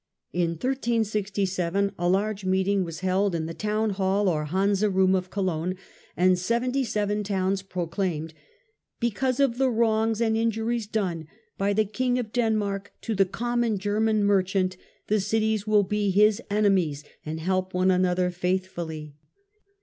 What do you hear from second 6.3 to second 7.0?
seventy